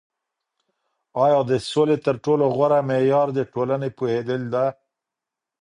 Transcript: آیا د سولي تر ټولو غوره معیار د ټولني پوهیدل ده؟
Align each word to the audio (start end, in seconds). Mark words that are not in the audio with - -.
آیا 1.23 1.39
د 1.49 1.51
سولي 1.69 1.97
تر 2.05 2.15
ټولو 2.25 2.45
غوره 2.55 2.79
معیار 2.89 3.27
د 3.33 3.39
ټولني 3.53 3.89
پوهیدل 3.97 4.41
ده؟ 4.53 4.65